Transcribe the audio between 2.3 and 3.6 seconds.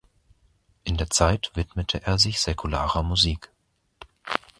säkularer Musik.